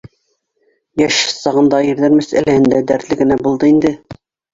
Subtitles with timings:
[1.01, 3.93] Йәш сағында ирҙәр мәсьәләһендә дәртле генә булды инде.